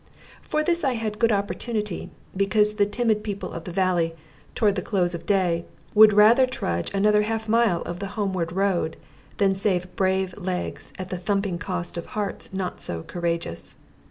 For 0.41 0.63
this 0.63 0.83
I 0.83 0.93
had 0.93 1.19
good 1.19 1.31
opportunity, 1.31 2.09
because 2.35 2.73
the 2.73 2.87
timid 2.87 3.23
people 3.23 3.53
of 3.53 3.65
the 3.65 3.71
valley, 3.71 4.15
toward 4.55 4.73
the 4.73 4.81
close 4.81 5.13
of 5.13 5.27
day, 5.27 5.63
would 5.93 6.11
rather 6.13 6.47
trudge 6.47 6.91
another 6.91 7.21
half 7.21 7.47
mile 7.47 7.83
of 7.83 7.99
the 7.99 8.07
homeward 8.17 8.51
road 8.51 8.97
than 9.37 9.53
save 9.53 9.95
brave 9.95 10.35
legs 10.39 10.91
at 10.97 11.11
the 11.11 11.19
thumping 11.19 11.59
cost 11.59 11.97
of 11.97 12.07
hearts 12.17 12.51
not 12.51 12.81
so 12.81 13.03
courageous. 13.03 13.75